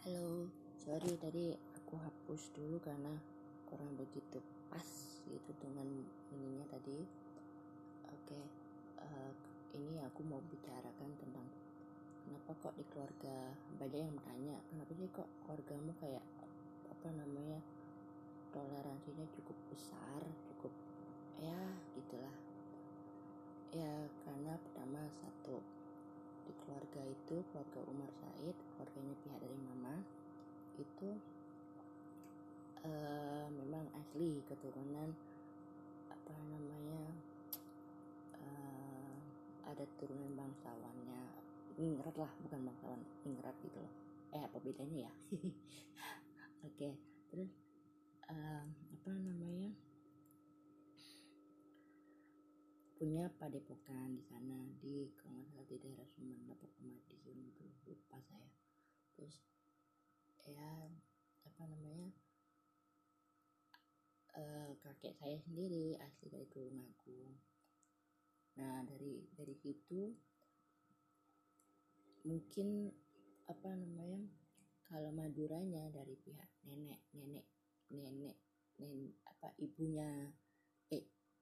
[0.00, 0.48] Halo,
[0.80, 3.12] sorry tadi aku hapus dulu karena
[3.68, 4.40] kurang begitu
[4.72, 4.88] pas
[5.28, 5.84] gitu dengan
[6.32, 7.04] ininya tadi.
[8.08, 8.40] Oke,
[8.96, 9.32] uh,
[9.76, 11.44] ini aku mau bicarakan tentang
[12.24, 16.24] kenapa kok di keluarga banyak yang bertanya kenapa sih kok keluargamu kayak
[16.88, 17.60] apa namanya
[18.56, 20.72] toleransinya cukup besar, cukup
[21.44, 21.60] ya
[21.92, 22.36] gitulah.
[23.76, 25.60] Ya karena pertama satu
[26.48, 29.94] di keluarga itu keluarga Umar Said keluarganya pihak dari mama
[30.80, 31.08] itu
[32.80, 35.12] uh, memang asli keturunan
[36.08, 37.04] apa namanya
[38.40, 39.20] uh,
[39.68, 41.20] ada turunan bangsawannya
[41.76, 43.92] ingrat lah bukan bangsawan ingrat gitu loh
[44.32, 46.96] eh apa bedanya ya oke okay.
[47.28, 47.52] terus
[48.32, 49.76] uh, apa namanya
[52.96, 58.39] punya padepokan di sana di kalau di daerah Sumeneb atau Madiun itu lupa saya
[59.20, 59.36] terus
[60.48, 60.88] ya
[61.44, 62.08] apa namanya
[64.40, 67.36] uh, kakek saya sendiri asli dari Tulungagung
[68.56, 70.16] nah dari dari situ
[72.24, 72.88] mungkin
[73.44, 74.24] apa namanya
[74.88, 77.44] kalau Maduranya dari pihak nenek nenek
[77.92, 78.40] nenek
[78.80, 80.32] nenek apa ibunya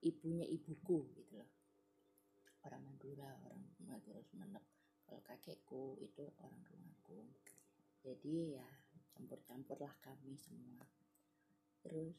[0.00, 1.50] ibunya ibuku gitu loh.
[2.64, 4.64] Orang Madura orang Madura Sumeneb.
[5.04, 7.26] Kalau kakekku itu orang rumahku
[8.00, 8.68] jadi ya
[9.12, 10.88] campur-campur lah kami semua.
[11.84, 12.16] Terus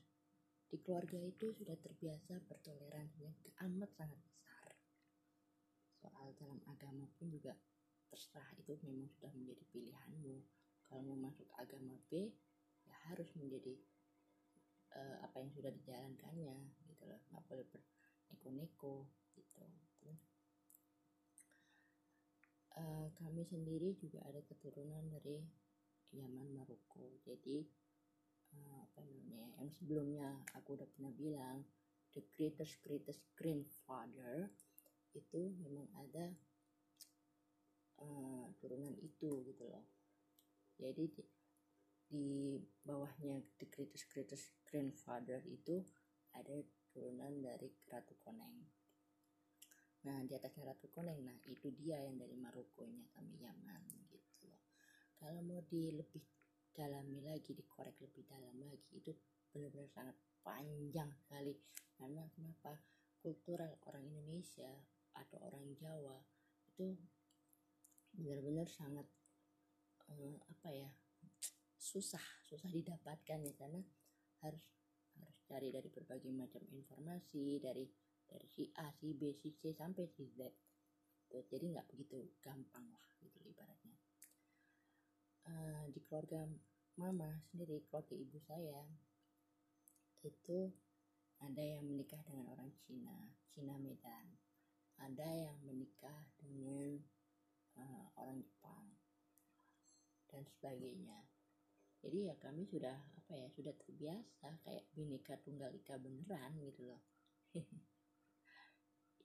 [0.70, 3.34] di keluarga itu sudah terbiasa bertoleransinya
[3.66, 4.70] amat sangat besar.
[6.00, 7.58] Soal dalam agama pun juga
[8.08, 10.38] terserah itu memang sudah menjadi pilihanmu.
[10.86, 12.30] Kalau mau masuk agama B
[12.86, 13.74] ya harus menjadi
[14.96, 16.56] uh, apa yang sudah dijalankannya
[16.88, 17.20] gitu loh.
[17.34, 19.66] Nggak boleh berneko-neko gitu.
[22.72, 25.44] Uh, kami sendiri juga ada keturunan dari
[26.12, 27.64] Yaman Maroko jadi
[28.56, 31.64] uh, apa namanya yang sebelumnya aku udah pernah bilang
[32.12, 34.52] the greatest greatest grandfather
[35.16, 36.32] itu memang ada
[38.00, 39.86] uh, turunan itu gitu loh
[40.82, 41.06] jadi
[42.12, 45.80] di bawahnya the greatest greatest grandfather itu
[46.36, 46.60] ada
[46.92, 48.68] turunan dari Ratu Koneng.
[50.04, 54.01] Nah di atasnya Ratu Koneng, nah itu dia yang dari Marokonya kami Yaman.
[55.32, 56.20] Kalau mau di lebih
[56.76, 59.16] dalami lagi, dikorek lebih dalam lagi itu
[59.48, 60.12] benar-benar sangat
[60.44, 61.56] panjang sekali.
[61.96, 62.76] Karena kenapa?
[63.24, 64.68] Kultural orang Indonesia
[65.16, 66.20] atau orang Jawa
[66.68, 67.00] itu
[68.12, 69.08] benar-benar sangat
[70.12, 70.92] uh, apa ya
[71.80, 73.80] susah susah didapatkan ya karena
[74.44, 74.68] harus
[75.16, 77.88] harus cari dari berbagai macam informasi dari
[78.28, 80.44] dari si A si B si C sampai si Z.
[81.32, 83.91] Jadi nggak begitu gampang lah gitu ibaratnya
[85.48, 86.46] uh, di keluarga
[87.00, 88.84] mama sendiri keluarga ibu saya
[90.22, 90.70] itu
[91.42, 93.18] ada yang menikah dengan orang Cina
[93.50, 94.38] Cina Medan.
[95.02, 97.02] Ada yang menikah dengan
[97.82, 98.86] uh, orang Jepang
[100.30, 101.26] dan sebagainya.
[102.06, 107.02] Jadi ya kami sudah apa ya sudah terbiasa kayak bineka tunggal ika beneran gitu loh.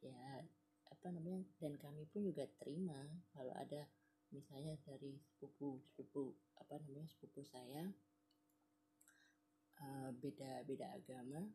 [0.05, 0.45] Ya
[0.87, 3.91] apa namanya dan kami pun juga terima kalau ada
[4.35, 7.91] misalnya dari sepupu sepupu apa namanya sepupu saya
[9.83, 11.47] uh, beda beda agama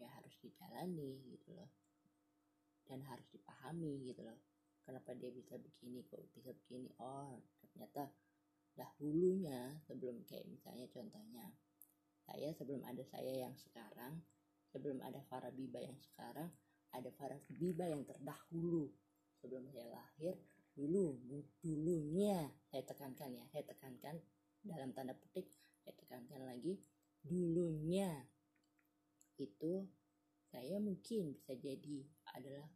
[0.00, 1.70] ya harus dijalani gitu loh.
[2.90, 4.38] Dan harus dipahami gitu loh
[4.82, 6.90] kenapa dia bisa begini kok bisa begini.
[6.98, 8.10] Oh ternyata
[8.74, 11.46] dahulunya sebelum kayak misalnya contohnya
[12.26, 14.22] saya sebelum ada saya yang sekarang
[14.70, 16.50] sebelum ada Farah Biba yang sekarang
[16.94, 18.90] ada Farah Biba yang terdahulu
[19.42, 20.34] sebelum saya lahir
[20.80, 21.20] dulu
[21.60, 24.16] dulunya saya tekankan ya saya tekankan
[24.64, 25.52] dalam tanda petik
[25.84, 26.80] saya tekankan lagi
[27.20, 28.08] dulunya
[29.36, 29.84] itu
[30.50, 32.04] saya mungkin bisa jadi
[32.34, 32.66] adalah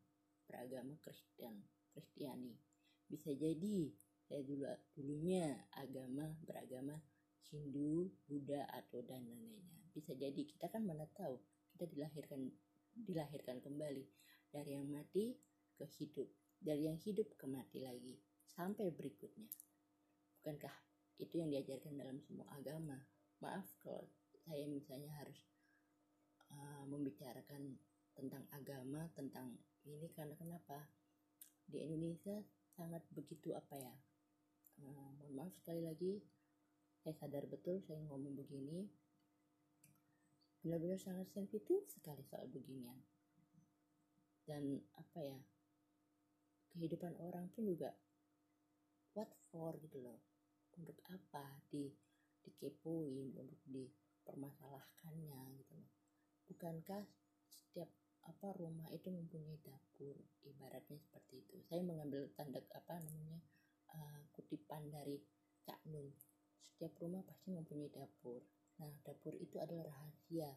[0.46, 2.54] beragama Kristen Kristiani.
[3.10, 3.90] Bisa jadi
[4.24, 4.64] saya dulu
[4.94, 6.96] dulunya agama beragama
[7.50, 9.86] Hindu, Buddha atau dan lain-lainnya.
[9.94, 11.38] Bisa jadi kita kan mana tahu
[11.74, 12.50] kita dilahirkan
[12.94, 14.06] dilahirkan kembali.
[14.54, 15.34] Dari yang mati
[15.74, 16.30] ke hidup,
[16.64, 18.16] dari yang hidup ke mati lagi
[18.56, 19.44] sampai berikutnya.
[20.40, 20.72] Bukankah
[21.20, 22.96] itu yang diajarkan dalam semua agama?
[23.44, 24.08] Maaf kalau
[24.48, 25.44] saya misalnya harus
[26.48, 27.76] uh, membicarakan
[28.16, 29.52] tentang agama, tentang
[29.84, 30.88] ini karena kenapa?
[31.68, 32.40] Di Indonesia
[32.72, 33.94] sangat begitu apa ya?
[34.82, 36.18] uh, maaf sekali lagi
[37.04, 38.88] saya sadar betul saya ngomong begini
[40.64, 42.96] benar-benar sangat sensitif sekali soal beginian
[44.48, 45.38] dan apa ya
[46.74, 47.94] kehidupan orang pun juga
[49.14, 50.18] what for gitu loh.
[50.74, 51.86] Untuk apa di
[52.44, 55.88] dikepoin untuk dipermasalahkannya gitu loh.
[56.50, 57.06] Bukankah
[57.46, 57.88] setiap
[58.26, 60.18] apa rumah itu mempunyai dapur?
[60.42, 61.62] Ibaratnya seperti itu.
[61.70, 63.38] Saya mengambil tanda apa namanya
[63.94, 65.22] uh, kutipan dari
[65.62, 66.10] Cak Nun.
[66.60, 68.42] Setiap rumah pasti mempunyai dapur.
[68.82, 70.50] Nah dapur itu adalah rahasia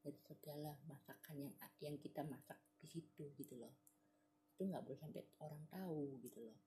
[0.00, 3.74] dari segala masakan yang yang kita masak di situ gitu loh
[4.54, 6.58] itu nggak boleh sampai orang tahu gitu loh.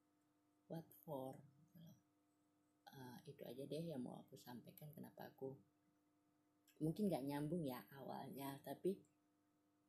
[0.67, 1.39] What for?
[1.39, 1.57] Gitu
[3.27, 5.51] itu aja deh yang mau aku sampaikan kenapa aku
[6.79, 8.95] mungkin nggak nyambung ya awalnya tapi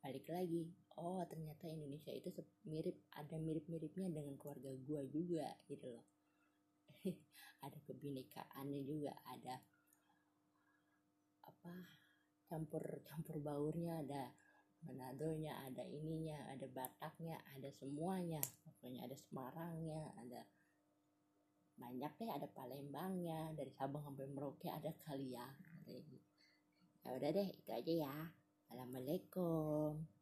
[0.02, 0.66] balik lagi
[0.98, 2.34] oh ternyata Indonesia itu
[2.66, 6.06] mirip ada mirip-miripnya dengan keluarga gua juga gitu loh.
[7.64, 9.58] Ada kebinekaannya juga ada
[11.42, 11.74] apa
[12.46, 14.30] campur campur baurnya ada
[14.86, 18.42] Manadonya ada ininya ada Bataknya ada semuanya.
[18.66, 20.40] Pokoknya ada Semarangnya ada
[21.78, 25.46] banyak deh ada Palembangnya dari Sabang sampai Merauke ada kali ya
[27.08, 28.14] ya udah deh itu aja ya.
[28.68, 30.17] Assalamualaikum